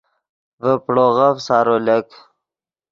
ڤے 0.61 0.71
پڑوغف 0.85 1.35
سارو 1.47 1.75
لک 1.87 2.07